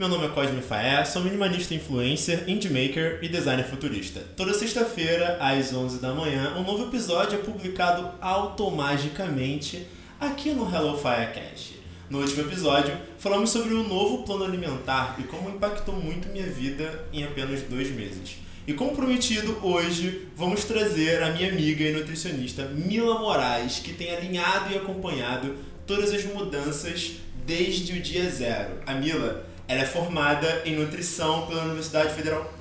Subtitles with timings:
[0.00, 4.20] Meu nome é Cosme Faé, sou minimalista influencer, indie maker e designer futurista.
[4.34, 9.86] Toda sexta-feira, às 11 da manhã, um novo episódio é publicado automagicamente
[10.18, 11.78] aqui no Hello Firecast.
[12.08, 17.04] No último episódio, falamos sobre o novo plano alimentar e como impactou muito minha vida
[17.12, 18.38] em apenas dois meses.
[18.66, 24.16] E como prometido, hoje vamos trazer a minha amiga e nutricionista Mila Moraes, que tem
[24.16, 25.56] alinhado e acompanhado
[25.86, 28.78] todas as mudanças desde o dia zero.
[28.86, 32.52] A Mila ela é formada em nutrição pela Universidade Federal.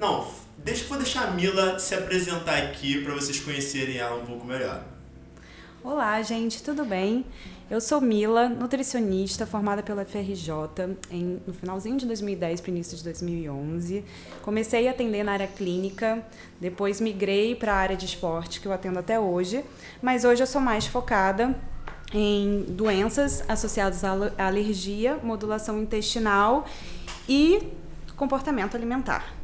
[0.00, 0.26] Não,
[0.58, 4.26] deixa que eu vou deixar a Mila se apresentar aqui para vocês conhecerem ela um
[4.26, 4.82] pouco melhor.
[5.84, 7.24] Olá, gente, tudo bem?
[7.70, 13.04] Eu sou Mila, nutricionista, formada pela FRJ em, no finalzinho de 2010 para início de
[13.04, 14.04] 2011.
[14.42, 16.20] Comecei a atender na área clínica,
[16.60, 19.64] depois migrei para a área de esporte, que eu atendo até hoje,
[20.02, 21.54] mas hoje eu sou mais focada
[22.12, 26.66] em doenças associadas à alergia, modulação intestinal
[27.28, 27.60] e
[28.16, 29.34] comportamento alimentar.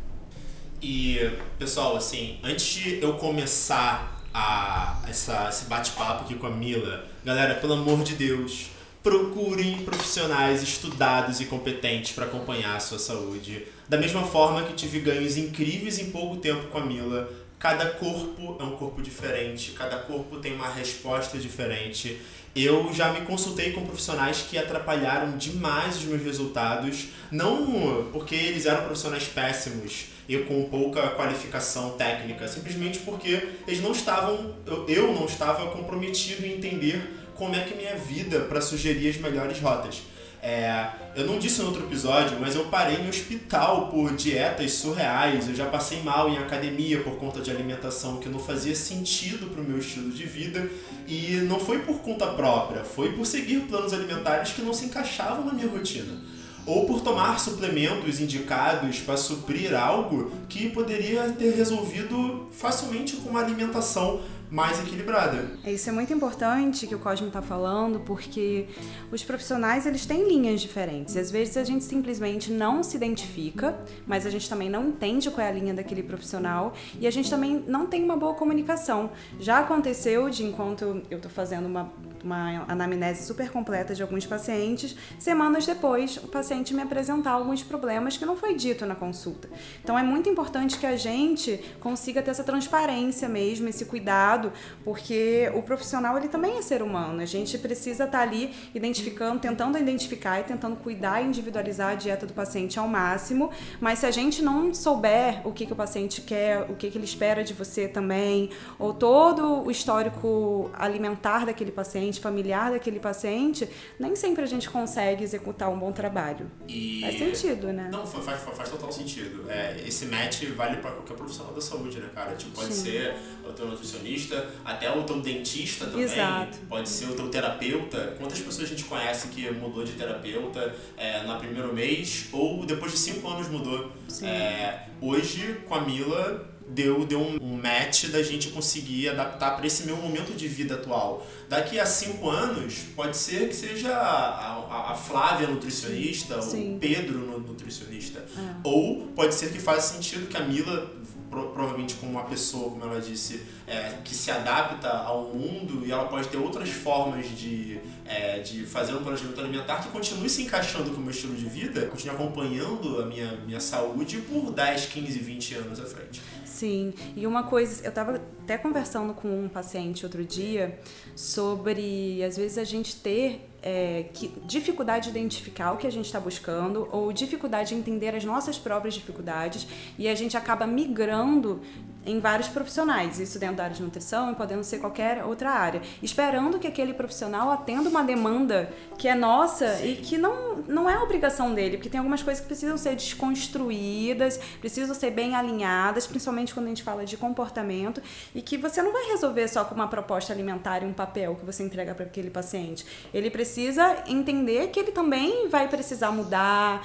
[0.81, 1.19] E,
[1.59, 7.55] pessoal, assim, antes de eu começar a, essa, esse bate-papo aqui com a Mila, galera,
[7.55, 8.71] pelo amor de Deus,
[9.03, 13.67] procurem profissionais estudados e competentes para acompanhar a sua saúde.
[13.89, 17.29] Da mesma forma que tive ganhos incríveis em pouco tempo com a Mila,
[17.63, 22.21] cada corpo é um corpo diferente, cada corpo tem uma resposta diferente
[22.55, 28.67] eu já me consultei com profissionais que atrapalharam demais os meus resultados, não porque eles
[28.67, 34.55] eram profissionais péssimos e com pouca qualificação técnica, simplesmente porque eles não estavam,
[34.87, 39.59] eu não estava comprometido em entender como é que minha vida para sugerir as melhores
[39.59, 40.03] rotas.
[40.45, 45.49] É, eu não disse no outro episódio, mas eu parei no hospital por dietas surreais.
[45.49, 49.63] Eu já passei mal em academia por conta de alimentação que não fazia sentido para
[49.63, 50.69] o meu estilo de vida.
[51.07, 55.45] E não foi por conta própria, foi por seguir planos alimentares que não se encaixavam
[55.45, 56.21] na minha rotina.
[56.67, 63.41] Ou por tomar suplementos indicados para suprir algo que poderia ter resolvido facilmente com uma
[63.41, 64.21] alimentação
[64.53, 65.47] mais equilibrada.
[65.67, 68.67] Isso é muito importante que o Cosme está falando, porque
[69.11, 71.17] os profissionais eles têm linhas diferentes.
[71.17, 73.75] Às vezes a gente simplesmente não se identifica,
[74.07, 77.31] mas a gente também não entende qual é a linha daquele profissional e a gente
[77.31, 79.11] também não tem uma boa comunicação.
[79.41, 81.91] Já aconteceu de enquanto eu estou fazendo uma,
[82.23, 88.17] uma anamnese super completa de alguns pacientes, semanas depois o paciente me apresentar alguns problemas
[88.17, 89.49] que não foi dito na consulta.
[89.83, 94.53] Então é muito importante que a gente consiga ter essa transparência mesmo, esse cuidado
[94.85, 97.21] porque o profissional ele também é ser humano.
[97.21, 101.95] A gente precisa estar tá ali identificando, tentando identificar e tentando cuidar e individualizar a
[101.95, 103.51] dieta do paciente ao máximo.
[103.81, 106.99] Mas se a gente não souber o que, que o paciente quer, o que, que
[106.99, 113.69] ele espera de você também, ou todo o histórico alimentar daquele paciente, familiar daquele paciente,
[113.99, 116.51] nem sempre a gente consegue executar um bom trabalho.
[116.69, 117.01] E...
[117.03, 117.89] Faz sentido, né?
[117.91, 119.51] Não, faz, faz, faz total sentido.
[119.51, 122.35] É, esse match vale para qualquer profissional da saúde, né, cara?
[122.35, 122.85] Tipo, pode Sim.
[122.85, 123.17] ser
[123.49, 126.59] o teu nutricionista, até o teu dentista também, Exato.
[126.69, 128.15] pode ser o teu terapeuta.
[128.19, 132.93] Quantas pessoas a gente conhece que mudou de terapeuta é, no primeiro mês ou depois
[132.93, 133.91] de cinco anos mudou?
[134.23, 139.85] É, hoje, com a Mila, deu, deu um, match da gente conseguir adaptar para esse
[139.85, 141.27] meu momento de vida atual.
[141.49, 146.77] Daqui a cinco anos, pode ser que seja a, a, a Flávia nutricionista, Sim.
[146.77, 148.21] o Pedro nutricionista.
[148.21, 148.55] É.
[148.65, 150.91] Ou pode ser que faça sentido que a Mila
[151.33, 156.05] provavelmente como uma pessoa, como ela disse, é, que se adapta ao mundo e ela
[156.05, 160.91] pode ter outras formas de, é, de fazer um planejamento alimentar que continue se encaixando
[160.91, 165.19] com o meu estilo de vida, continue acompanhando a minha, minha saúde por 10, 15,
[165.19, 166.21] 20 anos à frente.
[166.63, 170.79] Sim, e uma coisa, eu estava até conversando com um paciente outro dia
[171.17, 176.05] sobre, às vezes, a gente ter é, que, dificuldade de identificar o que a gente
[176.05, 179.67] está buscando ou dificuldade de entender as nossas próprias dificuldades
[179.99, 181.61] e a gente acaba migrando
[182.05, 185.83] em vários profissionais, isso dentro da área de nutrição e podendo ser qualquer outra área,
[186.03, 189.93] esperando que aquele profissional atenda uma demanda que é nossa Sim.
[189.93, 194.39] e que não, não é obrigação dele, porque tem algumas coisas que precisam ser desconstruídas,
[194.61, 198.03] precisam ser bem alinhadas, principalmente quando a gente fala de comportamento,
[198.35, 201.45] e que você não vai resolver só com uma proposta alimentar e um papel que
[201.45, 202.85] você entrega para aquele paciente.
[203.13, 206.85] Ele precisa entender que ele também vai precisar mudar,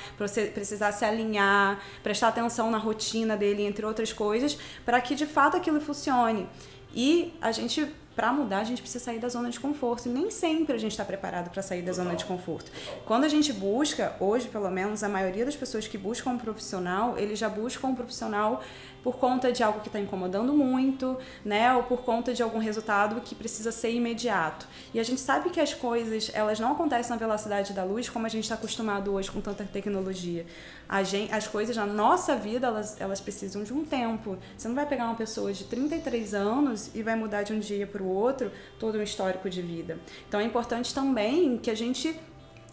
[0.53, 5.57] precisar se alinhar, prestar atenção na rotina dele, entre outras coisas, para que de fato
[5.57, 6.47] aquilo funcione.
[6.93, 7.87] E a gente
[8.17, 10.93] para mudar a gente precisa sair da zona de conforto e nem sempre a gente
[10.93, 12.71] está preparado para sair da zona de conforto.
[13.05, 17.15] Quando a gente busca, hoje pelo menos a maioria das pessoas que buscam um profissional,
[17.15, 18.63] eles já buscam um profissional
[19.03, 23.21] por conta de algo que está incomodando muito, né, ou por conta de algum resultado
[23.21, 24.67] que precisa ser imediato.
[24.93, 28.25] E a gente sabe que as coisas elas não acontecem na velocidade da luz como
[28.25, 30.45] a gente está acostumado hoje com tanta tecnologia.
[31.03, 34.37] Gente, as coisas na nossa vida elas, elas precisam de um tempo.
[34.57, 37.85] Você não vai pegar uma pessoa de 33 anos e vai mudar de um dia
[37.85, 39.97] para o outro todo um histórico de vida.
[40.27, 42.17] Então é importante também que a gente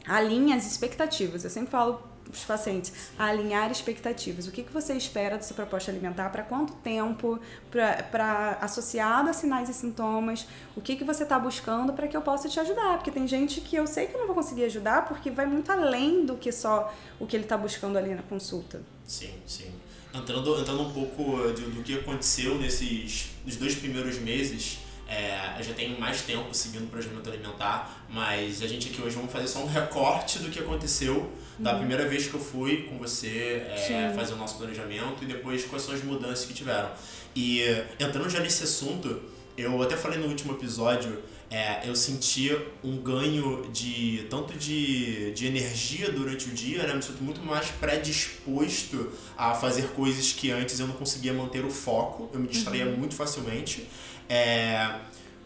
[0.06, 1.44] alinhe as expectativas.
[1.44, 4.46] Eu sempre falo os pacientes alinhar expectativas.
[4.46, 6.30] O que, que você espera dessa proposta alimentar?
[6.30, 7.38] Para quanto tempo?
[7.70, 10.46] Para associado a sinais e sintomas?
[10.76, 12.96] O que, que você está buscando para que eu possa te ajudar?
[12.96, 15.70] Porque tem gente que eu sei que eu não vou conseguir ajudar porque vai muito
[15.70, 18.82] além do que só o que ele está buscando ali na consulta.
[19.06, 19.70] Sim, sim.
[20.12, 24.78] Entrando, entrando um pouco do, do que aconteceu nesses dois primeiros meses,
[25.14, 29.14] é, eu já tenho mais tempo seguindo o planejamento alimentar, mas a gente aqui hoje
[29.14, 31.78] vamos fazer só um recorte do que aconteceu da uhum.
[31.78, 35.84] primeira vez que eu fui com você é, fazer o nosso planejamento e depois quais
[35.84, 36.90] são as mudanças que tiveram.
[37.36, 37.62] E
[37.98, 39.20] entrando já nesse assunto,
[39.56, 42.50] eu até falei no último episódio, é, eu senti
[42.82, 46.94] um ganho de tanto de, de energia durante o dia, né?
[46.94, 51.70] Me sinto muito mais predisposto a fazer coisas que antes eu não conseguia manter o
[51.70, 52.96] foco, eu me distraía uhum.
[52.96, 53.86] muito facilmente.
[54.28, 54.94] É,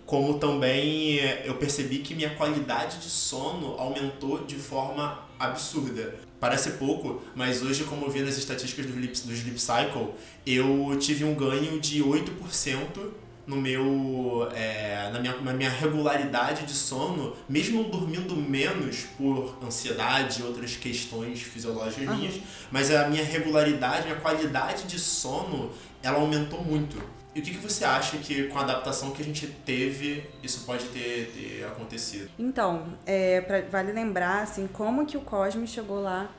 [0.07, 6.15] como também eu percebi que minha qualidade de sono aumentou de forma absurda.
[6.41, 10.15] Parece pouco, mas hoje, como eu vi nas estatísticas do Sleep, do Sleep Cycle,
[10.47, 12.25] eu tive um ganho de 8%
[13.49, 20.41] no meu, é, na, minha, na minha regularidade de sono, mesmo dormindo menos por ansiedade
[20.41, 22.17] e outras questões fisiológicas uhum.
[22.17, 22.35] minhas,
[22.71, 25.71] mas a minha regularidade, minha qualidade de sono,
[26.03, 26.99] ela aumentou muito.
[27.35, 30.65] E o que, que você acha que com a adaptação que a gente teve, isso
[30.65, 32.31] pode ter, ter acontecido?
[32.39, 36.31] Então, é, pra, vale lembrar assim, como que o Cosme chegou lá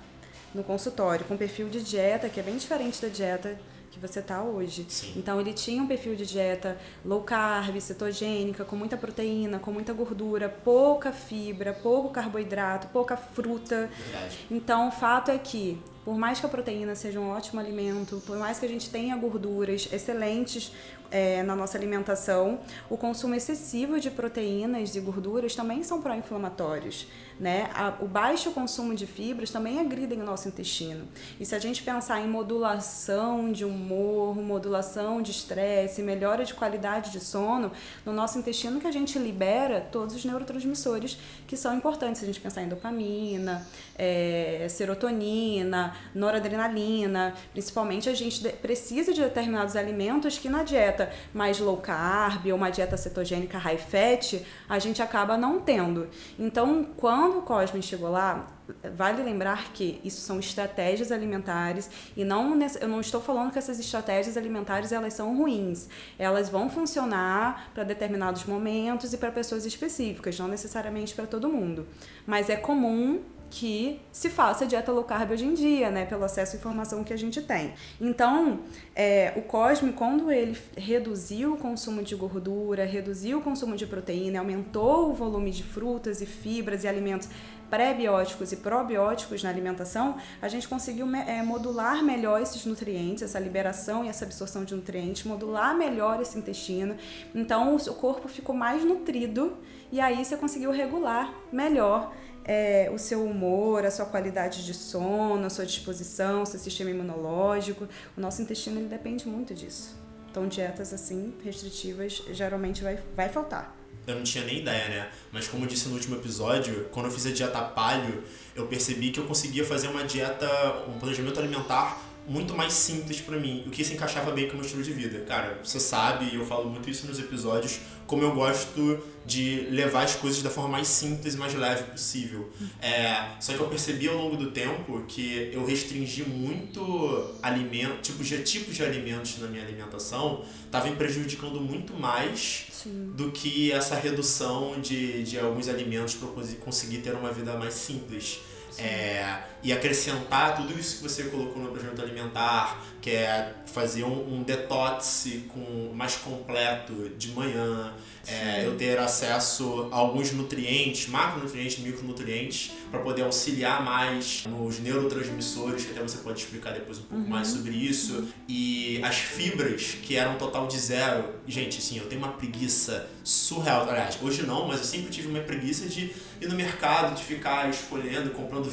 [0.53, 3.57] no consultório, com um perfil de dieta que é bem diferente da dieta
[3.91, 4.85] que você está hoje.
[4.87, 5.13] Sim.
[5.15, 9.93] Então ele tinha um perfil de dieta low carb, cetogênica, com muita proteína, com muita
[9.93, 13.89] gordura, pouca fibra, pouco carboidrato, pouca fruta.
[13.97, 14.39] Verdade.
[14.49, 18.35] Então o fato é que por mais que a proteína seja um ótimo alimento, por
[18.35, 20.71] mais que a gente tenha gorduras excelentes
[21.11, 22.59] é, na nossa alimentação,
[22.89, 27.07] o consumo excessivo de proteínas e gorduras também são pró-inflamatórios.
[27.39, 27.69] Né?
[27.73, 31.07] A, o baixo consumo de fibras também agridem o nosso intestino.
[31.39, 37.11] E se a gente pensar em modulação de humor, modulação de estresse, melhora de qualidade
[37.11, 37.71] de sono,
[38.05, 41.17] no nosso intestino que a gente libera todos os neurotransmissores
[41.47, 42.19] que são importantes.
[42.19, 43.65] Se a gente pensar em dopamina,
[43.97, 51.77] é, serotonina, noradrenalina, principalmente a gente precisa de determinados alimentos que na dieta mais low
[51.77, 56.07] carb ou uma dieta cetogênica high fat, a gente acaba não tendo.
[56.37, 58.47] Então, quando o Cosme chegou lá,
[58.95, 63.79] vale lembrar que isso são estratégias alimentares e não eu não estou falando que essas
[63.79, 65.87] estratégias alimentares elas são ruins.
[66.17, 71.87] Elas vão funcionar para determinados momentos e para pessoas específicas, não necessariamente para todo mundo.
[72.25, 76.05] Mas é comum que se faça dieta low carb hoje em dia, né?
[76.05, 77.73] Pelo acesso à informação que a gente tem.
[77.99, 78.59] Então,
[78.95, 84.39] é, o Cosme, quando ele reduziu o consumo de gordura, reduziu o consumo de proteína,
[84.39, 87.29] aumentou o volume de frutas e fibras e alimentos
[87.69, 94.03] pré-bióticos e probióticos na alimentação, a gente conseguiu é, modular melhor esses nutrientes, essa liberação
[94.03, 96.95] e essa absorção de nutrientes, modular melhor esse intestino.
[97.33, 99.57] Então, o corpo ficou mais nutrido
[99.91, 102.13] e aí você conseguiu regular melhor
[102.49, 106.89] é, o seu humor, a sua qualidade de sono, a sua disposição, o seu sistema
[106.89, 107.87] imunológico.
[108.17, 109.95] O nosso intestino ele depende muito disso.
[110.31, 113.77] Então, dietas assim, restritivas, geralmente vai, vai faltar.
[114.07, 115.09] Eu não tinha nem ideia, né?
[115.31, 118.23] Mas como eu disse no último episódio, quando eu fiz a dieta palio,
[118.55, 120.47] eu percebi que eu conseguia fazer uma dieta,
[120.87, 124.55] um planejamento alimentar muito mais simples para mim, o que se encaixava bem com o
[124.57, 125.19] meu estilo de vida.
[125.21, 130.03] Cara, você sabe, e eu falo muito isso nos episódios, como eu gosto de levar
[130.03, 132.49] as coisas da forma mais simples e mais leve possível.
[132.81, 138.27] É, só que eu percebi ao longo do tempo que eu restringi muito alimento, tipos
[138.27, 143.11] de tipos de alimentos na minha alimentação, estava me prejudicando muito mais Sim.
[143.15, 148.39] do que essa redução de, de alguns alimentos para conseguir ter uma vida mais simples.
[148.77, 154.35] É, e acrescentar tudo isso que você colocou no projeto alimentar, que é fazer um,
[154.35, 157.93] um detox com mais completo de manhã,
[158.27, 165.85] é, eu ter acesso a alguns nutrientes, macronutrientes, micronutrientes, para poder auxiliar mais nos neurotransmissores,
[165.85, 167.29] que até você pode explicar depois um pouco uhum.
[167.29, 171.25] mais sobre isso, e as fibras, que eram um total de zero.
[171.47, 173.89] Gente, assim, eu tenho uma preguiça surreal.
[173.89, 177.69] Aliás, hoje não, mas eu sempre tive uma preguiça de ir no mercado, de ficar
[177.69, 178.69] escolhendo, comprando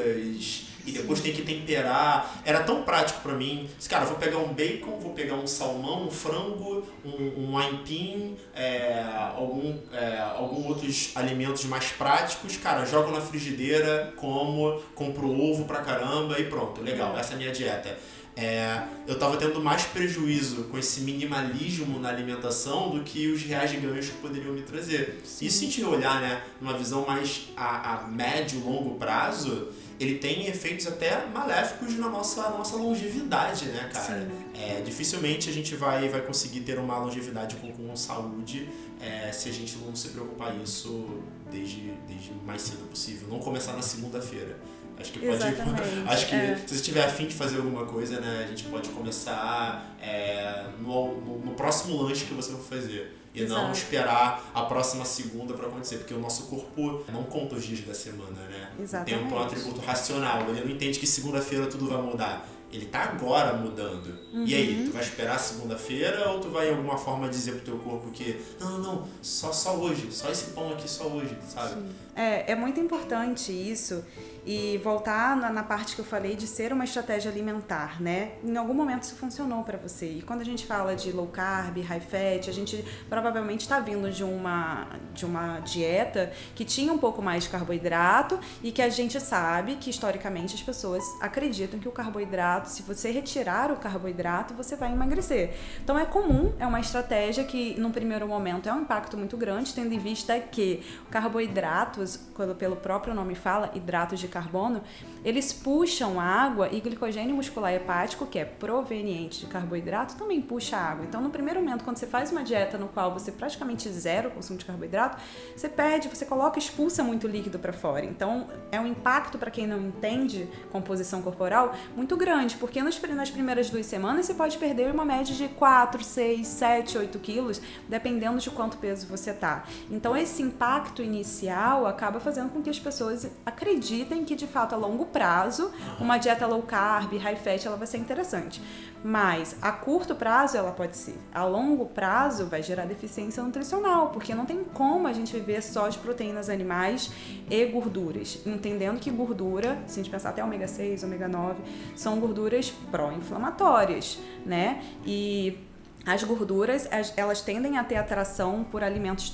[0.00, 2.40] verduras e depois tem que temperar.
[2.44, 3.68] Era tão prático para mim.
[3.88, 9.04] Cara, vou pegar um bacon, vou pegar um salmão, um frango, um, um aipim, é,
[9.36, 12.56] algum, é, algum outros alimentos mais práticos.
[12.56, 16.80] Cara, jogo na frigideira, como, compro ovo pra caramba e pronto.
[16.82, 17.98] Legal, essa é a minha dieta.
[18.36, 23.72] É, eu estava tendo mais prejuízo com esse minimalismo na alimentação do que os reais
[23.72, 25.20] ganhos que poderiam me trazer.
[25.24, 25.46] Sim.
[25.46, 29.68] Isso se a gente olhar, né, numa visão mais a, a médio, longo prazo,
[30.00, 34.26] ele tem efeitos até maléficos na nossa, na nossa longevidade, né, cara?
[34.54, 38.66] É, dificilmente a gente vai, vai conseguir ter uma longevidade com, com saúde
[38.98, 41.20] é, se a gente não se preocupar isso
[41.52, 43.28] desde, desde o mais cedo possível.
[43.28, 44.58] Não começar na segunda-feira.
[44.98, 45.42] Acho que pode.
[46.08, 46.56] Acho que é.
[46.66, 51.20] se você tiver afim de fazer alguma coisa, né, a gente pode começar é, no,
[51.20, 53.19] no, no, próximo lanche que você for fazer.
[53.32, 53.62] E Exato.
[53.62, 57.80] não esperar a próxima segunda para acontecer, porque o nosso corpo não conta os dias
[57.80, 58.70] da semana, né?
[58.80, 59.14] Exatamente.
[59.14, 62.48] O tempo é um atributo racional, ele não entende que segunda-feira tudo vai mudar.
[62.72, 64.16] Ele tá agora mudando.
[64.32, 64.44] Uhum.
[64.46, 64.86] E aí, uhum.
[64.86, 68.40] tu vai esperar segunda-feira ou tu vai de alguma forma dizer pro teu corpo que
[68.60, 71.74] não, não, não, só, só hoje, só esse pão aqui, só hoje, sabe?
[71.74, 71.90] Sim.
[72.14, 74.04] É, é muito importante isso
[74.44, 78.32] e voltar na, na, parte que eu falei de ser uma estratégia alimentar, né?
[78.42, 80.06] Em algum momento isso funcionou para você.
[80.06, 84.10] E quando a gente fala de low carb, high fat, a gente provavelmente está vindo
[84.10, 88.88] de uma, de uma dieta que tinha um pouco mais de carboidrato e que a
[88.88, 94.54] gente sabe que historicamente as pessoas acreditam que o carboidrato, se você retirar o carboidrato,
[94.54, 95.54] você vai emagrecer.
[95.82, 99.74] Então é comum, é uma estratégia que no primeiro momento é um impacto muito grande,
[99.74, 102.16] tendo em vista que carboidratos,
[102.58, 104.82] pelo próprio nome fala, hidratos de carbono,
[105.24, 111.04] eles puxam água e glicogênio muscular hepático, que é proveniente de carboidrato, também puxa água.
[111.04, 114.58] Então, no primeiro momento, quando você faz uma dieta no qual você praticamente zero consumo
[114.58, 115.18] de carboidrato,
[115.54, 118.04] você perde, você coloca, expulsa muito líquido para fora.
[118.04, 123.68] Então, é um impacto para quem não entende composição corporal muito grande, porque nas primeiras
[123.68, 128.50] duas semanas você pode perder uma média de 4, 6, 7, 8 quilos, dependendo de
[128.50, 129.64] quanto peso você tá.
[129.90, 134.78] Então, esse impacto inicial acaba fazendo com que as pessoas acreditem que de fato a
[134.78, 138.62] longo prazo uma dieta low carb, high fat, ela vai ser interessante.
[139.02, 141.16] Mas a curto prazo ela pode ser.
[141.34, 145.88] A longo prazo vai gerar deficiência nutricional, porque não tem como a gente viver só
[145.88, 147.10] de proteínas animais
[147.48, 148.40] e gorduras.
[148.44, 151.62] Entendendo que gordura, se a gente pensar até ômega 6, ômega 9,
[151.96, 154.82] são gorduras pró-inflamatórias, né?
[155.06, 155.58] E
[156.04, 159.32] as gorduras, elas tendem a ter atração por alimentos,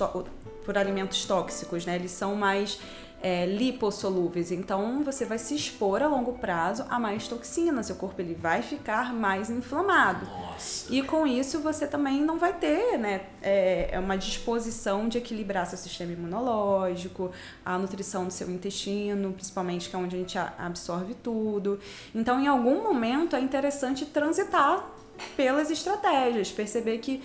[0.64, 1.96] por alimentos tóxicos, né?
[1.96, 2.80] Eles são mais
[3.26, 4.52] é, lipossolúveis.
[4.52, 8.62] Então você vai se expor a longo prazo a mais toxina, seu corpo ele vai
[8.62, 10.24] ficar mais inflamado.
[10.26, 10.94] Nossa.
[10.94, 15.66] E com isso você também não vai ter né, é, é, uma disposição de equilibrar
[15.66, 17.32] seu sistema imunológico,
[17.64, 21.80] a nutrição do seu intestino, principalmente que é onde a gente absorve tudo.
[22.14, 24.88] Então em algum momento é interessante transitar
[25.36, 27.22] pelas estratégias, perceber que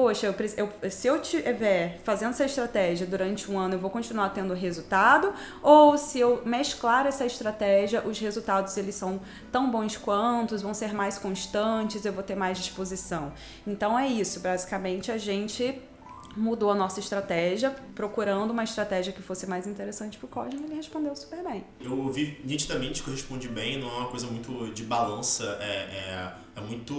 [0.00, 4.30] poxa, eu, eu, se eu estiver fazendo essa estratégia durante um ano, eu vou continuar
[4.30, 5.30] tendo resultado,
[5.62, 9.20] ou se eu mesclar essa estratégia, os resultados eles são
[9.52, 13.30] tão bons quantos, vão ser mais constantes, eu vou ter mais disposição.
[13.66, 15.78] Então é isso, basicamente a gente
[16.36, 20.74] mudou a nossa estratégia, procurando uma estratégia que fosse mais interessante para o Cosme, ele
[20.74, 21.64] respondeu super bem.
[21.80, 25.64] Eu vi nitidamente que eu respondi bem, não é uma coisa muito de balança, é,
[25.64, 26.94] é, é muito...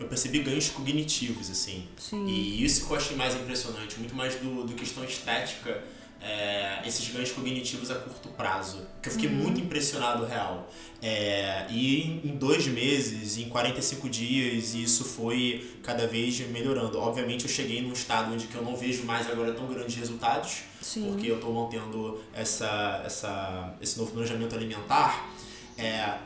[0.00, 1.88] Eu percebi ganhos cognitivos, assim.
[1.96, 2.26] Sim.
[2.26, 5.82] E isso que eu achei mais impressionante, muito mais do, do questão estética,
[6.22, 9.36] é, esses ganhos cognitivos a curto prazo, que eu fiquei uhum.
[9.36, 10.70] muito impressionado real.
[11.02, 16.98] É, e em dois meses, em 45 dias, isso foi cada vez melhorando.
[16.98, 20.62] Obviamente eu cheguei num estado onde que eu não vejo mais agora tão grandes resultados,
[20.80, 21.08] Sim.
[21.08, 25.28] porque eu estou mantendo essa, essa, esse novo planejamento alimentar.
[25.76, 26.18] É,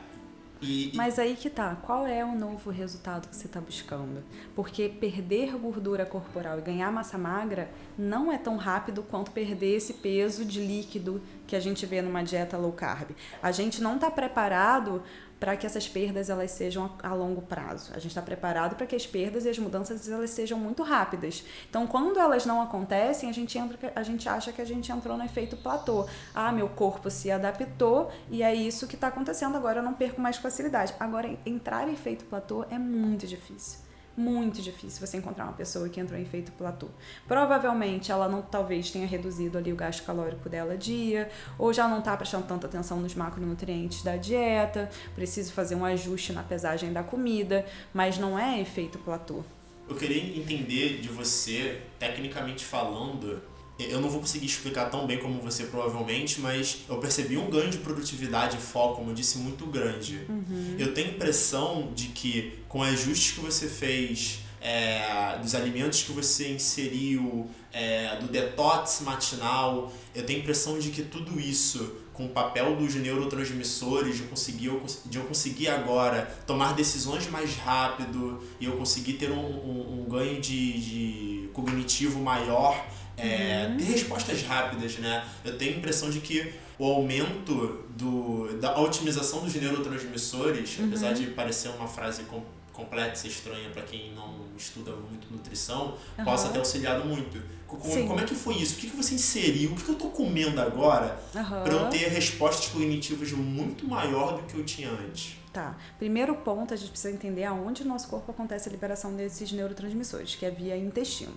[0.61, 4.23] e, Mas aí que tá, qual é o novo resultado que você está buscando?
[4.55, 9.95] Porque perder gordura corporal e ganhar massa magra não é tão rápido quanto perder esse
[9.95, 13.11] peso de líquido que a gente vê numa dieta low carb.
[13.43, 15.03] A gente não está preparado
[15.39, 17.91] para que essas perdas elas sejam a, longo prazo.
[17.93, 21.45] A gente está preparado para que as perdas e as mudanças elas sejam muito rápidas.
[21.69, 25.17] Então, quando elas não acontecem, a gente entra, a gente acha que a gente entrou
[25.17, 26.07] no efeito platô.
[26.35, 29.81] Ah, meu corpo se adaptou e é isso que está acontecendo agora.
[29.81, 30.95] Eu não perco mais facilidade.
[30.99, 33.86] Agora, entrar em efeito platô é muito difícil
[34.17, 36.89] muito difícil você encontrar uma pessoa que entrou em efeito platô.
[37.27, 41.99] Provavelmente ela não talvez tenha reduzido ali o gasto calórico dela dia, ou já não
[41.99, 47.03] está prestando tanta atenção nos macronutrientes da dieta, preciso fazer um ajuste na pesagem da
[47.03, 49.45] comida, mas não é efeito platô.
[49.89, 53.41] Eu queria entender de você, tecnicamente falando,
[53.79, 57.71] eu não vou conseguir explicar tão bem como você provavelmente, mas eu percebi um ganho
[57.71, 60.23] de produtividade e foco, como eu disse, muito grande.
[60.29, 60.77] Uhum.
[60.79, 66.53] Eu tenho impressão de que com ajustes que você fez, é, dos alimentos que você
[66.53, 72.75] inseriu, é, do detox matinal, eu tenho impressão de que tudo isso, com o papel
[72.77, 74.71] dos neurotransmissores, de, conseguir,
[75.05, 80.09] de eu conseguir agora tomar decisões mais rápido e eu conseguir ter um, um, um
[80.09, 83.77] ganho de, de cognitivo maior é, Uhum.
[83.79, 85.25] ter respostas rápidas, né?
[85.45, 90.87] Eu tenho a impressão de que o aumento do, da otimização dos neurotransmissores, Uhum.
[90.89, 92.43] apesar de parecer uma frase com,
[92.73, 96.53] complexa e estranha para quem não estuda muito nutrição, possa Aham.
[96.53, 97.43] ter auxiliado muito.
[97.67, 98.07] Co- Como, Sim.
[98.07, 98.75] como é que foi isso?
[98.75, 99.73] O que, que você inseriu?
[99.73, 104.43] O que, que eu tô comendo agora para eu ter respostas cognitivas muito maior do
[104.43, 105.37] que eu tinha antes?
[105.57, 105.75] Tá.
[105.99, 110.35] Primeiro ponto, a gente precisa entender aonde no nosso corpo acontece a liberação desses neurotransmissores,
[110.35, 111.33] que é via intestino.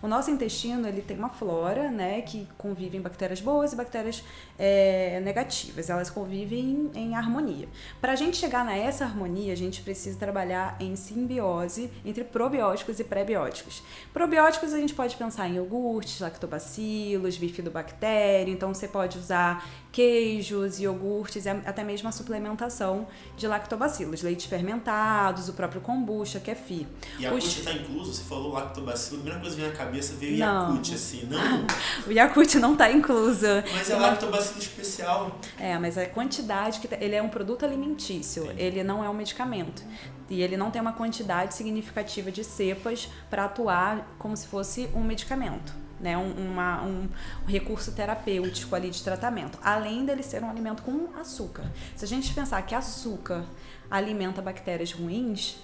[0.00, 4.22] O nosso intestino, ele tem uma flora, né, que convivem bactérias boas e bactérias
[4.56, 5.90] é, negativas.
[5.90, 7.68] Elas convivem em, em harmonia.
[8.00, 13.04] Para a gente chegar nessa harmonia, a gente precisa trabalhar em simbiose entre probióticos e
[13.04, 13.82] pré-bióticos.
[14.12, 19.66] Probióticos a gente pode pensar em iogurtes, lactobacilos, bifidobactéria, então você pode usar
[19.98, 26.54] queijos, iogurtes até mesmo a suplementação de lactobacilos, leites fermentados, o próprio kombucha, que é
[26.56, 26.84] FI.
[27.20, 28.12] Yakult Os- está incluso?
[28.12, 30.62] Você falou lactobacilo, a primeira coisa que veio na cabeça veio Não.
[30.70, 31.26] Yakult, assim.
[31.30, 31.66] Não,
[32.08, 33.46] O Yakult não está incluso.
[33.72, 35.38] mas é lactobacilo especial.
[35.58, 38.54] É, mas a quantidade que tem- ele é um produto alimentício, Sim.
[38.56, 39.84] ele não é um medicamento.
[40.28, 45.04] E ele não tem uma quantidade significativa de cepas para atuar como se fosse um
[45.04, 46.16] medicamento, né?
[46.18, 47.08] Um, uma- um
[47.46, 49.58] recurso terapêutico ali de tratamento.
[49.62, 51.70] Além dele ser um alimento com açúcar.
[51.96, 53.44] Se a gente pensar que açúcar
[53.90, 55.56] alimenta bactérias ruins,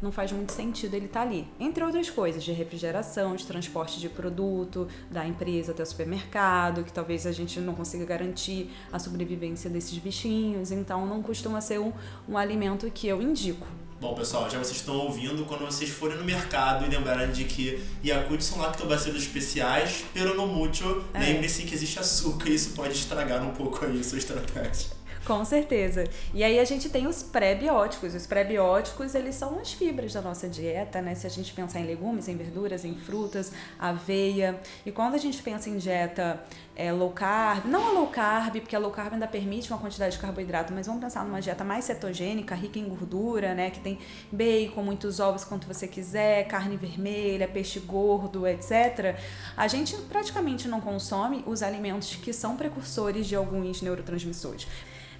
[0.00, 1.46] não faz muito sentido ele estar ali.
[1.58, 6.92] Entre outras coisas, de refrigeração, de transporte de produto da empresa até o supermercado, que
[6.92, 11.92] talvez a gente não consiga garantir a sobrevivência desses bichinhos, então não costuma ser um,
[12.26, 13.66] um alimento que eu indico.
[14.00, 17.84] Bom, pessoal, já vocês estão ouvindo, quando vocês forem no mercado e lembrarem de que
[18.02, 21.18] Yakult são lactobacilos especiais, pero no mucho, É.
[21.18, 24.86] lembre-se que existe açúcar e isso pode estragar um pouco aí a sua estratégia.
[25.30, 26.02] Com certeza.
[26.34, 28.16] E aí a gente tem os pré-bióticos.
[28.16, 31.14] Os pré-bióticos, eles são as fibras da nossa dieta, né?
[31.14, 34.58] Se a gente pensar em legumes, em verduras, em frutas, aveia.
[34.84, 36.42] E quando a gente pensa em dieta
[36.74, 40.16] é, low carb, não a low carb, porque a low carb ainda permite uma quantidade
[40.16, 43.70] de carboidrato, mas vamos pensar numa dieta mais cetogênica, rica em gordura, né?
[43.70, 44.00] Que tem
[44.32, 49.16] bacon, muitos ovos quanto você quiser, carne vermelha, peixe gordo, etc.
[49.56, 54.66] A gente praticamente não consome os alimentos que são precursores de alguns neurotransmissores.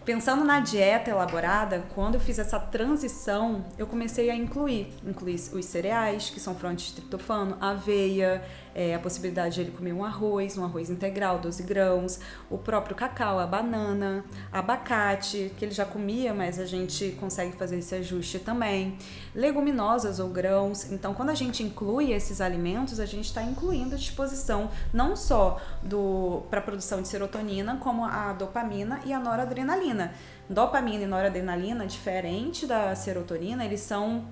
[0.04, 5.64] Pensando na dieta elaborada, quando eu fiz essa transição, eu comecei a incluir, incluir os
[5.66, 8.42] cereais, que são fontes de triptofano, aveia,
[8.74, 12.94] é, a possibilidade de ele comer um arroz, um arroz integral, 12 grãos, o próprio
[12.94, 18.38] cacau, a banana, abacate, que ele já comia, mas a gente consegue fazer esse ajuste
[18.38, 18.96] também,
[19.34, 20.90] leguminosas ou grãos.
[20.90, 25.60] Então, quando a gente inclui esses alimentos, a gente está incluindo a disposição não só
[26.48, 30.14] para a produção de serotonina, como a dopamina e a noradrenalina.
[30.48, 34.24] Dopamina e noradrenalina, diferente da serotonina, eles são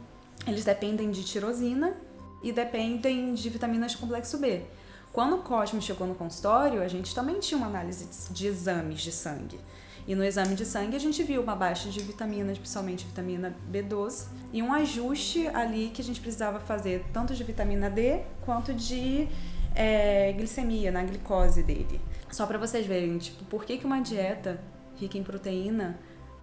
[0.47, 1.95] eles dependem de tirosina
[2.43, 4.63] e dependem de vitaminas de complexo B.
[5.13, 9.11] Quando o Cosmo chegou no consultório, a gente também tinha uma análise de exames de
[9.11, 9.59] sangue.
[10.07, 14.29] E no exame de sangue a gente viu uma baixa de vitaminas, principalmente vitamina B12,
[14.53, 19.29] e um ajuste ali que a gente precisava fazer tanto de vitamina D quanto de
[19.75, 22.01] é, glicemia, na glicose dele.
[22.31, 24.59] Só para vocês verem, tipo, por que, que uma dieta
[24.97, 25.99] rica em proteína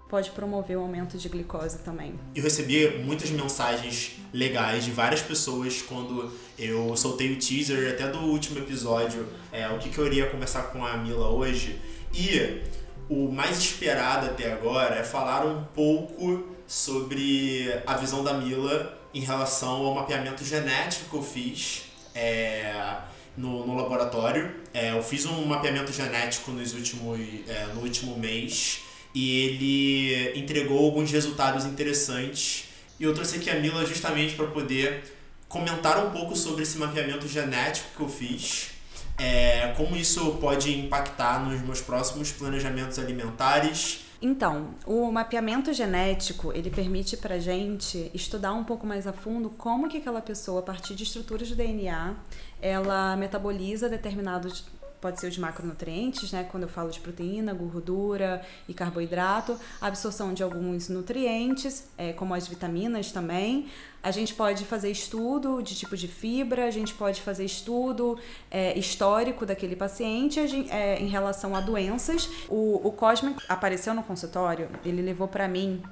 [0.10, 2.20] pode promover o aumento de glicose também.
[2.36, 8.20] Eu recebi muitas mensagens legais de várias pessoas quando eu soltei o teaser até do
[8.20, 11.80] último episódio, é, o que, que eu iria conversar com a Mila hoje.
[12.14, 12.62] E
[13.10, 19.22] o mais esperado até agora é falar um pouco sobre a visão da Mila em
[19.22, 22.98] relação ao mapeamento genético que eu fiz é,
[23.36, 24.56] no, no laboratório.
[24.74, 28.85] É, eu fiz um mapeamento genético nos últimos, é, no último mês
[29.16, 32.66] e ele entregou alguns resultados interessantes.
[33.00, 35.16] E eu trouxe aqui a Mila justamente para poder
[35.48, 38.72] comentar um pouco sobre esse mapeamento genético que eu fiz,
[39.18, 44.02] é, como isso pode impactar nos meus próximos planejamentos alimentares.
[44.22, 49.88] Então, o mapeamento genético, ele permite pra gente estudar um pouco mais a fundo como
[49.88, 52.16] que aquela pessoa, a partir de estruturas de DNA,
[52.62, 54.66] ela metaboliza determinados
[55.06, 56.48] pode ser os macronutrientes, né?
[56.50, 62.34] Quando eu falo de proteína, gordura e carboidrato, a absorção de alguns nutrientes, é, como
[62.34, 63.68] as vitaminas também.
[64.02, 68.18] A gente pode fazer estudo de tipo de fibra, a gente pode fazer estudo
[68.50, 72.28] é, histórico daquele paciente gente, é, em relação a doenças.
[72.50, 75.84] O, o Cosme apareceu no consultório, ele levou para mim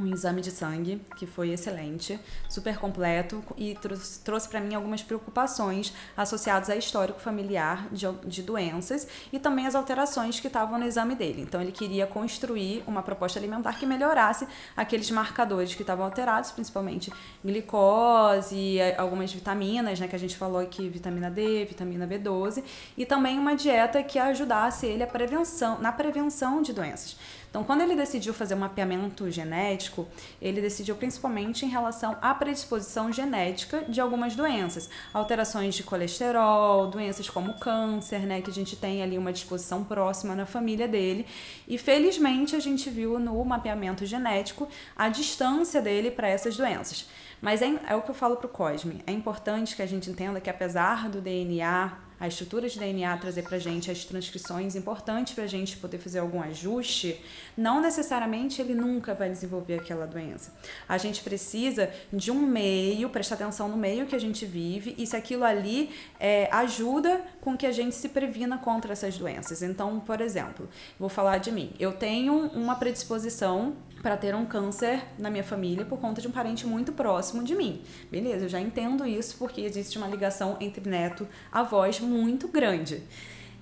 [0.00, 5.02] um exame de sangue que foi excelente, super completo e trouxe, trouxe para mim algumas
[5.02, 10.86] preocupações associadas a histórico familiar de, de doenças e também as alterações que estavam no
[10.86, 11.42] exame dele.
[11.42, 17.12] Então ele queria construir uma proposta alimentar que melhorasse aqueles marcadores que estavam alterados, principalmente
[17.44, 22.62] glicose, algumas vitaminas, né, que a gente falou aqui, vitamina D, vitamina B12,
[22.96, 27.16] e também uma dieta que ajudasse ele a prevenção, na prevenção de doenças.
[27.50, 30.06] Então, quando ele decidiu fazer um mapeamento genético,
[30.40, 37.30] ele decidiu principalmente em relação à predisposição genética de algumas doenças, alterações de colesterol, doenças
[37.30, 41.26] como câncer, né, que a gente tem ali uma disposição próxima na família dele.
[41.66, 47.08] E felizmente a gente viu no mapeamento genético a distância dele para essas doenças.
[47.40, 49.02] Mas é, é, o que eu falo para o Cosme.
[49.06, 53.42] É importante que a gente entenda que apesar do DNA a estrutura de DNA trazer
[53.42, 57.20] para gente as transcrições importantes para a gente poder fazer algum ajuste,
[57.56, 60.52] não necessariamente ele nunca vai desenvolver aquela doença.
[60.88, 65.06] A gente precisa de um meio, prestar atenção no meio que a gente vive e
[65.06, 69.62] se aquilo ali é, ajuda com que a gente se previna contra essas doenças.
[69.62, 71.72] Então, por exemplo, vou falar de mim.
[71.78, 76.30] Eu tenho uma predisposição para ter um câncer na minha família por conta de um
[76.30, 77.82] parente muito próximo de mim.
[78.08, 83.02] Beleza, eu já entendo isso porque existe uma ligação entre neto avós muito grande.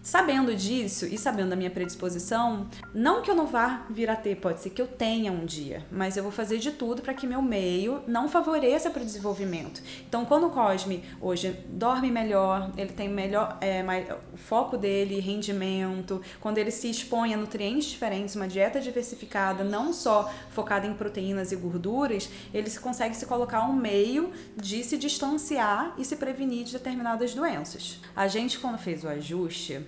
[0.05, 4.37] Sabendo disso e sabendo da minha predisposição, não que eu não vá vir a ter,
[4.37, 7.27] pode ser que eu tenha um dia, mas eu vou fazer de tudo para que
[7.27, 9.83] meu meio não favoreça para o desenvolvimento.
[10.07, 15.21] Então, quando o Cosme hoje dorme melhor, ele tem melhor é, mais, o foco dele,
[15.21, 20.93] rendimento, quando ele se expõe a nutrientes diferentes, uma dieta diversificada, não só focada em
[20.93, 26.65] proteínas e gorduras, ele consegue se colocar um meio de se distanciar e se prevenir
[26.65, 28.01] de determinadas doenças.
[28.15, 29.83] A gente, quando fez o ajuste,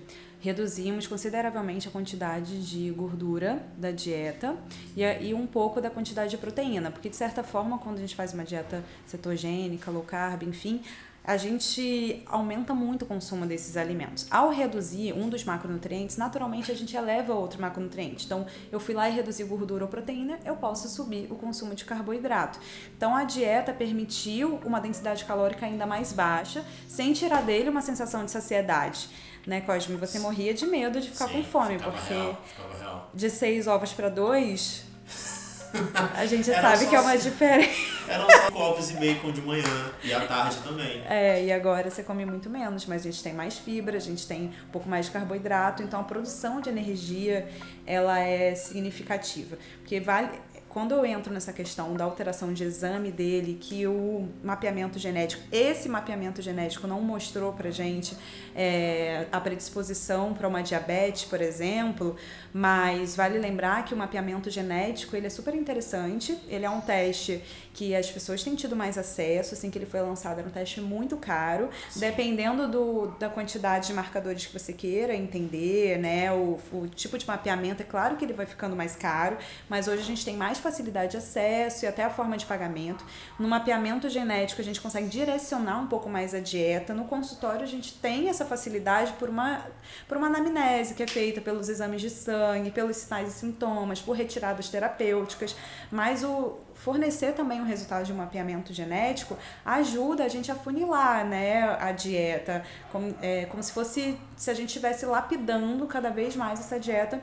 [0.47, 4.57] reduzimos consideravelmente a quantidade de gordura da dieta
[4.97, 8.15] e, e um pouco da quantidade de proteína, porque de certa forma, quando a gente
[8.15, 10.83] faz uma dieta cetogênica, low carb, enfim,
[11.25, 14.29] a gente aumenta muito o consumo desses alimentos.
[14.31, 18.25] Ao reduzir um dos macronutrientes, naturalmente a gente eleva outro macronutriente.
[18.27, 21.85] Então, eu fui lá e reduzi gordura ou proteína, eu posso subir o consumo de
[21.85, 22.61] carboidrato.
[22.97, 28.25] Então, a dieta permitiu uma densidade calórica ainda mais baixa, sem tirar dele uma sensação
[28.25, 29.09] de saciedade
[29.47, 29.97] né, Cosme?
[29.97, 32.43] Você morria de medo de ficar Sim, com fome, porque real,
[32.79, 33.11] real.
[33.15, 34.85] de seis ovos para dois,
[36.15, 37.97] a gente sabe que é uma diferença.
[38.09, 41.03] Eram só ovos e bacon de manhã e à tarde também.
[41.09, 44.27] É, e agora você come muito menos, mas a gente tem mais fibra, a gente
[44.27, 47.49] tem um pouco mais de carboidrato, então a produção de energia
[47.87, 49.59] ela é significativa.
[49.81, 50.31] Porque vale,
[50.77, 55.89] quando eu entro nessa questão da alteração de exame dele, que o mapeamento genético, esse
[55.89, 58.15] mapeamento genético não mostrou pra gente
[58.55, 62.15] é, a predisposição para uma diabetes, por exemplo,
[62.53, 67.43] mas vale lembrar que o mapeamento genético ele é super interessante, ele é um teste
[67.73, 70.83] que as pessoas têm tido mais acesso, assim que ele foi lançado era um teste
[70.83, 72.01] muito caro, Sim.
[72.01, 77.27] dependendo do, da quantidade de marcadores que você queira entender, né, o, o tipo de
[77.27, 79.39] mapeamento, é claro que ele vai ficando mais caro,
[79.71, 83.05] mas hoje a gente tem mais facilidade de acesso e até a forma de pagamento.
[83.39, 86.93] No mapeamento genético, a gente consegue direcionar um pouco mais a dieta.
[86.93, 89.65] No consultório, a gente tem essa facilidade por uma,
[90.09, 94.17] por uma anamnese que é feita pelos exames de sangue, pelos sinais e sintomas, por
[94.17, 95.55] retiradas terapêuticas,
[95.91, 101.25] mas o, fornecer também o resultado de um mapeamento genético ajuda a gente a funilar
[101.25, 106.37] né, a dieta, como, é, como se fosse se a gente estivesse lapidando cada vez
[106.37, 107.23] mais essa dieta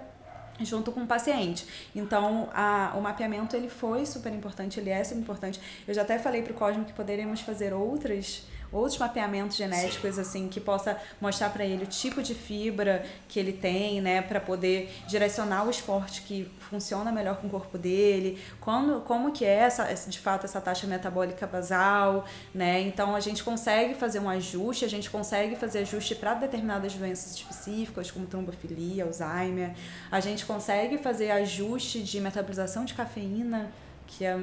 [0.62, 1.66] junto com o paciente.
[1.96, 5.60] Então, a, o mapeamento ele foi super importante, ele é super importante.
[5.88, 10.22] Eu já até falei para o Cosmo que poderíamos fazer outras outros mapeamentos genéticos, Sim.
[10.22, 14.40] assim, que possa mostrar para ele o tipo de fibra que ele tem, né, para
[14.40, 19.54] poder direcionar o esporte que funciona melhor com o corpo dele, quando, como que é
[19.54, 22.82] essa, de fato essa taxa metabólica basal, né?
[22.82, 27.36] Então a gente consegue fazer um ajuste, a gente consegue fazer ajuste para determinadas doenças
[27.36, 29.76] específicas, como trombofilia, Alzheimer.
[30.12, 33.72] A gente consegue fazer ajuste de metabolização de cafeína
[34.06, 34.38] que é,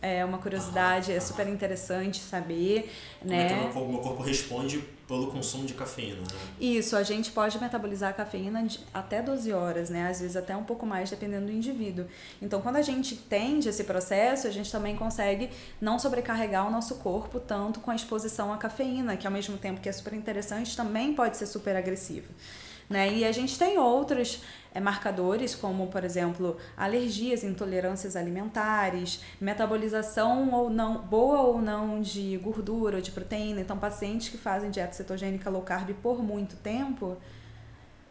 [0.00, 3.46] é uma curiosidade, é super interessante saber, Como né?
[3.46, 6.38] É que o meu corpo responde pelo consumo de cafeína, né?
[6.60, 10.08] Isso, a gente pode metabolizar a cafeína até 12 horas, né?
[10.08, 12.06] Às vezes até um pouco mais, dependendo do indivíduo.
[12.40, 16.96] Então, quando a gente entende esse processo, a gente também consegue não sobrecarregar o nosso
[16.96, 20.76] corpo tanto com a exposição à cafeína, que ao mesmo tempo que é super interessante,
[20.76, 22.28] também pode ser super agressivo.
[22.88, 23.12] Né?
[23.14, 24.40] E a gente tem outros
[24.74, 32.36] é, marcadores, como, por exemplo, alergias, intolerâncias alimentares, metabolização ou não, boa ou não de
[32.38, 33.60] gordura ou de proteína.
[33.60, 37.16] Então, pacientes que fazem dieta cetogênica low carb por muito tempo,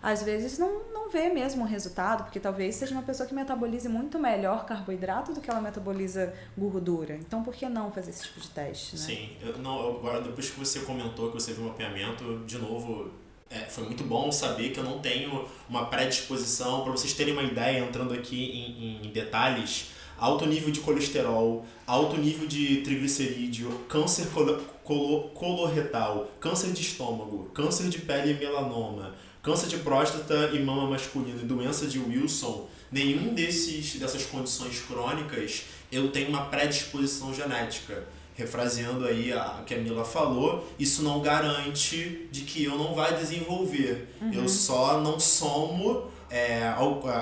[0.02, 3.88] às vezes não, não vê mesmo o resultado, porque talvez seja uma pessoa que metabolize
[3.88, 7.15] muito melhor carboidrato do que ela metaboliza gordura.
[7.15, 8.95] Então, por que não fazer esse tipo de teste?
[8.95, 9.02] Né?
[9.02, 13.12] Sim, eu, não, agora depois que você comentou que você viu o mapeamento, de novo,
[13.52, 16.84] é, foi muito bom saber que eu não tenho uma predisposição.
[16.84, 22.16] Para vocês terem uma ideia, entrando aqui em, em detalhes, alto nível de colesterol, alto
[22.18, 29.16] nível de triglicerídeo, câncer colo, colo, coloretal, câncer de estômago, câncer de pele e melanoma,
[29.44, 35.64] câncer de próstata e mama masculina e doença de Wilson, nenhum desses dessas condições crônicas
[35.92, 38.06] eu tenho uma predisposição genética
[38.42, 43.16] refraseando aí a, que a Mila falou, isso não garante de que eu não vai
[43.16, 44.10] desenvolver.
[44.22, 44.34] Uhum.
[44.34, 46.74] Eu só não somo é,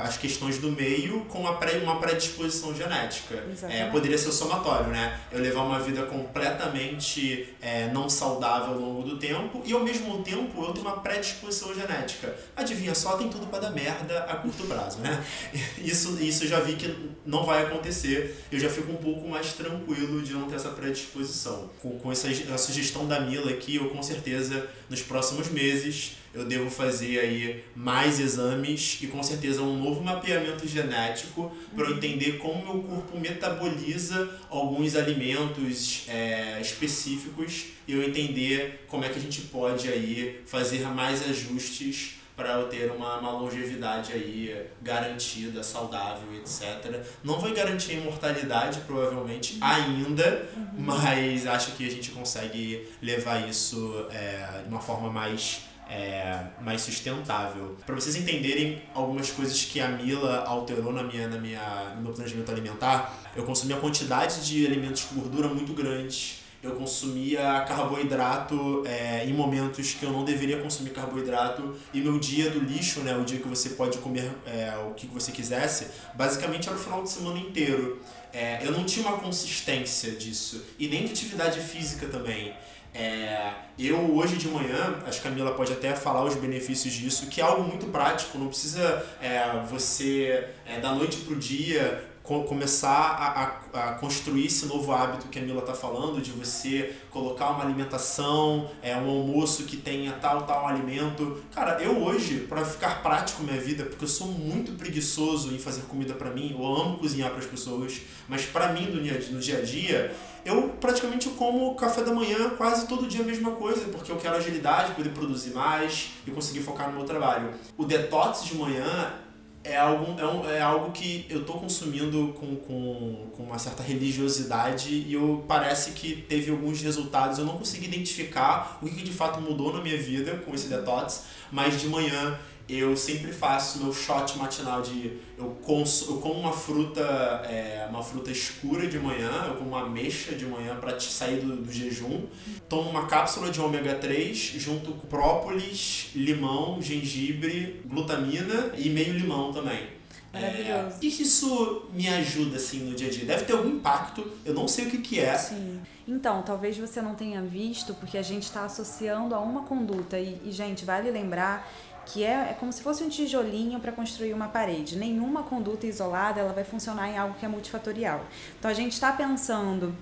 [0.03, 3.43] as questões do meio com uma, pré, uma predisposição genética.
[3.67, 5.19] É, poderia ser somatório, né?
[5.31, 10.21] Eu levar uma vida completamente é, não saudável ao longo do tempo e ao mesmo
[10.21, 12.35] tempo eu tenho uma predisposição genética.
[12.55, 15.23] Adivinha só, tem tudo para dar merda a curto prazo, né?
[15.79, 16.93] Isso, isso eu já vi que
[17.25, 18.37] não vai acontecer.
[18.51, 21.69] Eu já fico um pouco mais tranquilo de não ter essa predisposição.
[21.81, 26.45] Com, com essa a sugestão da Mila aqui, eu com certeza nos próximos meses eu
[26.45, 32.37] devo fazer aí mais exames e com certeza um novo mapeamento genético para eu entender
[32.37, 39.21] como meu corpo metaboliza alguns alimentos é, específicos e eu entender como é que a
[39.21, 46.33] gente pode aí fazer mais ajustes para eu ter uma, uma longevidade aí garantida, saudável,
[46.35, 47.03] etc.
[47.21, 50.67] Não vai garantir a imortalidade, provavelmente, ainda, uhum.
[50.77, 56.81] mas acho que a gente consegue levar isso é, de uma forma mais é, mais
[56.81, 57.75] sustentável.
[57.85, 62.13] Para vocês entenderem algumas coisas que a Mila alterou na minha, na minha, no meu
[62.13, 66.37] planejamento alimentar, eu consumia quantidade de alimentos com gordura muito grande.
[66.61, 71.73] Eu consumia carboidrato é, em momentos que eu não deveria consumir carboidrato.
[71.93, 75.07] E meu dia do lixo, né, o dia que você pode comer é, o que
[75.07, 78.01] você quisesse, basicamente era o final de semana inteiro.
[78.33, 80.65] É, eu não tinha uma consistência disso.
[80.77, 82.53] E nem de atividade física também.
[82.93, 87.27] É, eu hoje de manhã, acho que a Camila pode até falar os benefícios disso,
[87.27, 92.08] que é algo muito prático, não precisa é, você é, da noite para o dia
[92.23, 96.95] começar a, a, a, construir esse novo hábito que a Mila está falando, de você
[97.09, 101.41] colocar uma alimentação, é, um almoço que tenha tal, tal alimento.
[101.53, 105.81] Cara, eu hoje, para ficar prático minha vida, porque eu sou muito preguiçoso em fazer
[105.83, 109.39] comida para mim, eu amo cozinhar para as pessoas, mas para mim no dia, no
[109.39, 113.85] dia a dia, eu praticamente como café da manhã quase todo dia a mesma coisa,
[113.89, 117.53] porque eu quero agilidade, poder produzir mais e conseguir focar no meu trabalho.
[117.77, 119.13] O detox de manhã
[119.63, 123.83] é algo, é, um, é algo que eu estou consumindo com, com, com uma certa
[123.83, 127.37] religiosidade e eu, parece que teve alguns resultados.
[127.37, 131.25] Eu não consegui identificar o que de fato mudou na minha vida com esse detox,
[131.51, 132.39] mas de manhã
[132.69, 137.01] eu sempre faço meu shot matinal de eu, cons, eu como uma fruta
[137.49, 141.57] é, uma fruta escura de manhã eu como uma ameixa de manhã para sair do,
[141.57, 142.25] do, jejum
[142.67, 149.51] tomo uma cápsula de ômega 3 junto com própolis limão gengibre glutamina e meio limão
[149.51, 149.99] também
[150.31, 150.97] Maravilhoso.
[151.01, 153.25] É, isso me ajuda assim no dia a dia?
[153.25, 155.35] Deve ter algum impacto, eu não sei o que, que é.
[155.35, 155.79] Sim.
[156.07, 160.19] Então, talvez você não tenha visto, porque a gente está associando a uma conduta.
[160.19, 161.67] E, e, gente, vale lembrar
[162.11, 164.97] que é, é como se fosse um tijolinho para construir uma parede.
[164.97, 168.25] Nenhuma conduta isolada ela vai funcionar em algo que é multifatorial.
[168.57, 169.95] Então a gente está pensando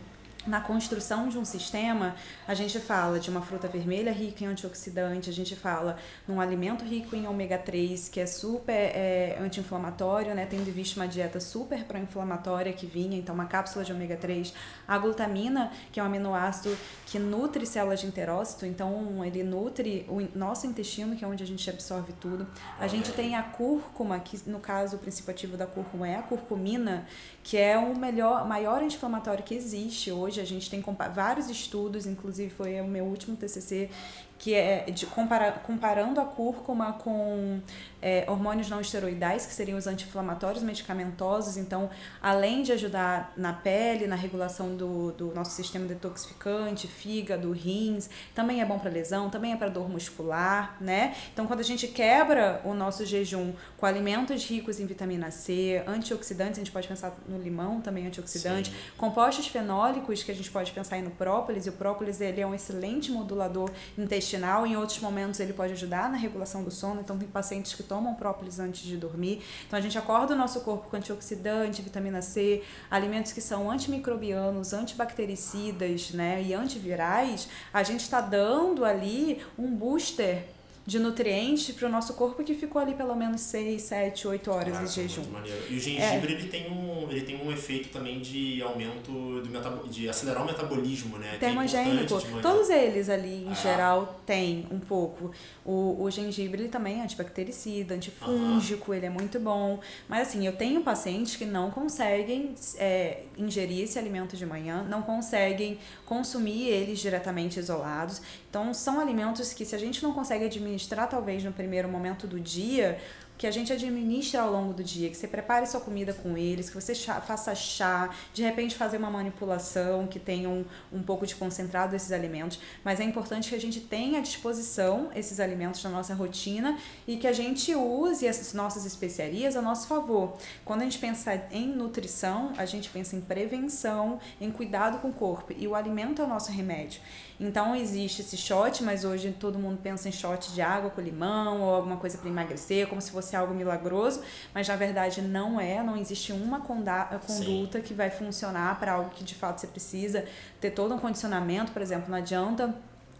[0.48, 2.16] na construção de um sistema,
[2.48, 6.86] a gente fala de uma fruta vermelha rica em antioxidante, a gente fala num alimento
[6.86, 10.46] rico em ômega 3, que é super é, anti-inflamatório, né?
[10.46, 14.54] Tendo visto uma dieta super pró-inflamatória que vinha, então uma cápsula de ômega 3,
[14.88, 20.22] a glutamina, que é um aminoácido que nutre células de enterócito, então ele nutre o
[20.38, 22.48] nosso intestino, que é onde a gente absorve tudo.
[22.80, 26.22] A gente tem a cúrcuma, que no caso o princípio ativo da cúrcuma é a
[26.22, 27.06] curcumina,
[27.44, 30.56] que é o melhor, maior anti-inflamatório que existe hoje hoje.
[30.56, 33.90] A gente tem vários estudos, inclusive foi o meu último TCC,
[34.38, 37.60] que é de compara comparando a cúrcuma com
[38.02, 41.58] é, hormônios não esteroidais, que seriam os anti-inflamatórios medicamentosos.
[41.58, 41.90] Então,
[42.22, 48.62] além de ajudar na pele, na regulação do, do nosso sistema detoxificante, fígado, rins, também
[48.62, 51.16] é bom para lesão, também é para dor muscular, né?
[51.34, 56.60] Então, quando a gente quebra o nosso jejum com alimentos ricos em vitamina C, antioxidantes,
[56.60, 58.78] a gente pode pensar no limão, também antioxidante, Sim.
[58.98, 62.48] compostos fenólicos, que a gente pode pensar aí no própolis, e o própolis ele é
[62.48, 67.18] um excelente modulador intestinal, em outros momentos ele pode ajudar na regulação do sono, então
[67.18, 69.42] tem pacientes que tomam própolis antes de dormir.
[69.66, 74.74] Então a gente acorda o nosso corpo com antioxidante, vitamina C, alimentos que são antimicrobianos,
[74.74, 80.57] antibactericidas, né, e antivirais, a gente está dando ali um booster
[80.88, 84.72] de nutrientes para o nosso corpo que ficou ali pelo menos 6, 7, 8 horas
[84.72, 85.24] Caraca, de jejum.
[85.70, 86.38] E o gengibre é.
[86.38, 91.18] ele, tem um, ele tem um efeito também de aumento do de acelerar o metabolismo,
[91.18, 91.36] né?
[91.36, 92.22] É Termogênico.
[92.42, 93.54] Todos eles ali em ah.
[93.54, 95.32] geral têm um pouco.
[95.66, 99.82] O, o gengibre ele também é antibactericida, antifúngico, ele é muito bom.
[100.08, 105.02] Mas assim, eu tenho pacientes que não conseguem é, ingerir esse alimento de manhã, não
[105.02, 108.22] conseguem consumir eles diretamente isolados.
[108.50, 112.40] Então são alimentos que se a gente não consegue administrar talvez no primeiro momento do
[112.40, 113.00] dia,
[113.38, 116.70] que a gente administre ao longo do dia, que você prepare sua comida com eles,
[116.70, 121.26] que você chá, faça chá, de repente fazer uma manipulação que tenha um, um pouco
[121.26, 125.84] de concentrado desses alimentos, mas é importante que a gente tenha à disposição esses alimentos
[125.84, 130.36] na nossa rotina e que a gente use essas nossas especiarias a nosso favor.
[130.66, 135.14] Quando a gente pensa em nutrição, a gente pensa em prevenção, em cuidado com o
[135.14, 137.02] corpo e o alimento é o nosso remédio.
[137.40, 141.62] Então existe esse shot, mas hoje todo mundo pensa em shot de água com limão
[141.62, 144.22] ou alguma coisa para emagrecer, como se fosse algo milagroso,
[144.54, 147.82] mas na verdade não é, não existe uma conduta Sim.
[147.84, 150.26] que vai funcionar para algo que de fato você precisa
[150.60, 152.74] ter todo um condicionamento, por exemplo, não adianta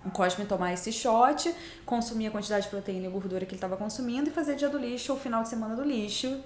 [0.06, 1.54] o Cosme tomar esse shot,
[1.86, 4.78] consumir a quantidade de proteína e gordura que ele estava consumindo e fazer dia do
[4.78, 6.40] lixo ou final de semana do lixo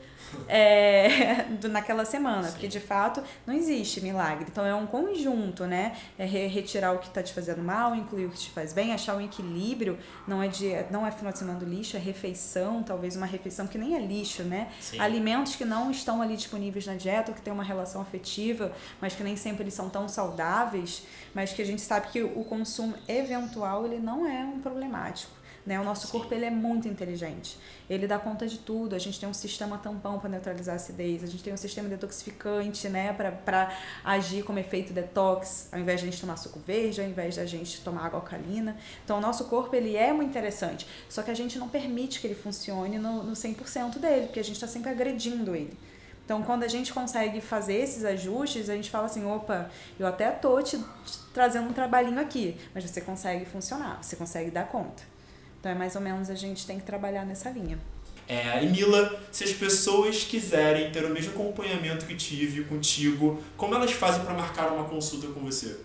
[0.48, 2.52] é, do, naquela semana, Sim.
[2.52, 4.46] porque de fato não existe milagre.
[4.50, 5.96] Então é um conjunto, né?
[6.18, 9.16] É retirar o que está te fazendo mal, incluir o que te faz bem, achar
[9.16, 9.98] um equilíbrio.
[10.28, 13.68] Não é, de, não é final de semana do lixo, é refeição, talvez uma refeição
[13.68, 14.70] que nem é lixo, né?
[14.80, 15.00] Sim.
[15.00, 19.24] Alimentos que não estão ali disponíveis na dieta, que tem uma relação afetiva, mas que
[19.24, 21.04] nem sempre eles são tão saudáveis,
[21.34, 25.41] mas que a gente sabe que o consumo eventual ele não é um problemático.
[25.66, 25.80] Né?
[25.80, 27.58] O nosso corpo ele é muito inteligente.
[27.90, 28.96] Ele dá conta de tudo.
[28.96, 31.88] A gente tem um sistema tampão para neutralizar a acidez, a gente tem um sistema
[31.88, 33.14] detoxificante né?
[33.14, 33.72] para
[34.04, 37.40] agir como efeito detox, ao invés de a gente tomar suco verde, ao invés de
[37.40, 38.78] a gente tomar água alcalina.
[39.04, 42.28] Então, o nosso corpo ele é muito interessante, só que a gente não permite que
[42.28, 45.78] ele funcione no, no 100% dele, porque a gente está sempre agredindo ele.
[46.24, 49.70] Então, quando a gente consegue fazer esses ajustes, a gente fala assim: opa,
[50.00, 50.82] eu até tô te
[51.34, 55.11] trazendo um trabalhinho aqui, mas você consegue funcionar, você consegue dar conta.
[55.62, 57.78] Então é mais ou menos a gente tem que trabalhar nessa linha.
[58.28, 63.76] É, e Mila, se as pessoas quiserem ter o mesmo acompanhamento que tive contigo, como
[63.76, 65.78] elas fazem para marcar uma consulta com você?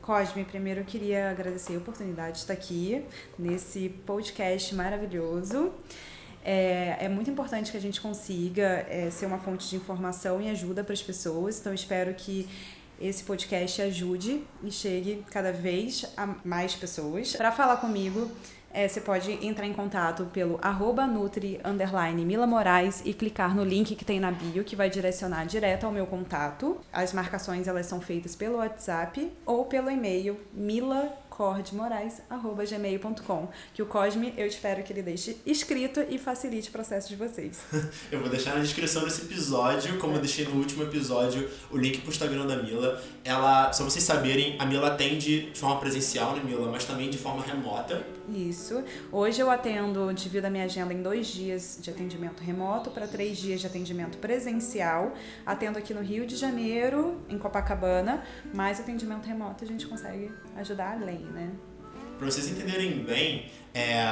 [0.00, 3.04] Cosme, primeiro eu queria agradecer a oportunidade de estar aqui
[3.38, 5.72] nesse podcast maravilhoso.
[6.44, 10.50] É, é muito importante que a gente consiga é, ser uma fonte de informação e
[10.50, 12.48] ajuda para as pessoas, então espero que
[13.00, 17.34] esse podcast ajude e chegue cada vez a mais pessoas.
[17.34, 18.30] Para falar comigo,
[18.72, 23.64] é, você pode entrar em contato pelo arroba nutri underline Mila Moraes e clicar no
[23.64, 26.80] link que tem na bio que vai direcionar direto ao meu contato.
[26.92, 33.48] As marcações elas são feitas pelo WhatsApp ou pelo e-mail mila cordmorais.gmail.com.
[33.72, 37.58] Que o Cosme, eu espero que ele deixe escrito e facilite o processo de vocês.
[38.12, 42.02] eu vou deixar na descrição desse episódio, como eu deixei no último episódio, o link
[42.02, 43.02] pro Instagram da Mila.
[43.24, 46.70] Ela, só vocês saberem, a Mila atende de forma presencial, né, Mila?
[46.70, 48.04] Mas também de forma remota.
[48.28, 48.84] Isso.
[49.10, 53.38] Hoje eu atendo, divido a minha agenda em dois dias de atendimento remoto para três
[53.38, 55.14] dias de atendimento presencial.
[55.44, 58.22] Atendo aqui no Rio de Janeiro, em Copacabana,
[58.54, 61.50] mas atendimento remoto a gente consegue ajudar além né?
[62.18, 64.04] Pra vocês entenderem bem, é,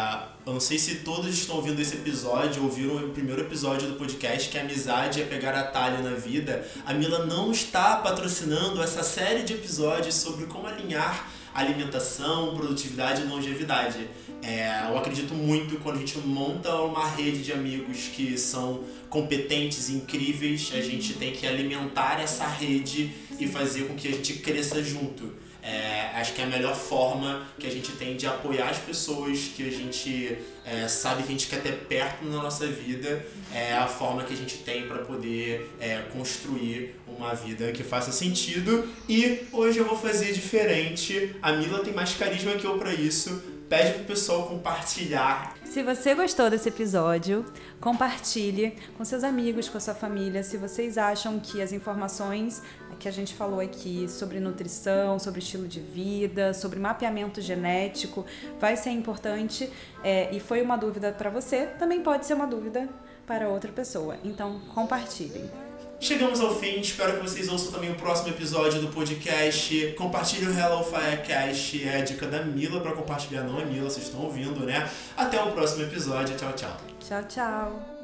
[0.44, 4.48] eu não sei se todos estão ouvindo esse episódio, ouviram o primeiro episódio do podcast,
[4.48, 6.66] que amizade é pegar atalho na vida.
[6.84, 13.24] A Mila não está patrocinando essa série de episódios sobre como alinhar alimentação, produtividade e
[13.24, 14.08] longevidade.
[14.42, 19.90] É, eu acredito muito quando a gente monta uma rede de amigos que são competentes,
[19.90, 24.82] incríveis, a gente tem que alimentar essa rede e fazer com que a gente cresça
[24.82, 25.32] junto.
[25.62, 29.50] É, acho que é a melhor forma que a gente tem de apoiar as pessoas
[29.54, 33.74] que a gente é, sabe que a gente quer ter perto na nossa vida, é
[33.74, 38.88] a forma que a gente tem para poder é, construir uma vida que faça sentido.
[39.08, 41.34] E hoje eu vou fazer diferente.
[41.42, 43.42] A Mila tem mais carisma que eu para isso.
[43.70, 47.44] Pede pro pessoal compartilhar se você gostou desse episódio,
[47.80, 50.42] compartilhe com seus amigos, com a sua família.
[50.42, 52.60] Se vocês acham que as informações
[52.98, 58.26] que a gente falou aqui sobre nutrição, sobre estilo de vida, sobre mapeamento genético,
[58.58, 59.70] vai ser importante
[60.02, 62.88] é, e foi uma dúvida para você, também pode ser uma dúvida
[63.24, 64.18] para outra pessoa.
[64.24, 65.69] Então, compartilhem.
[66.00, 69.94] Chegamos ao fim, espero que vocês ouçam também o próximo episódio do podcast.
[69.98, 74.06] Compartilhe o Hello Firecast, é a dica da Mila para compartilhar, não é Mila, vocês
[74.06, 74.90] estão ouvindo, né?
[75.14, 76.76] Até o próximo episódio, tchau, tchau.
[77.06, 77.99] Tchau, tchau.